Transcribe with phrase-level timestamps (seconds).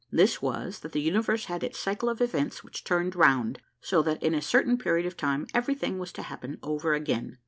[0.11, 4.23] This was, that the universe had its cycle of events which turned round, so that
[4.23, 7.37] in a certain period of time everything was to happen over again.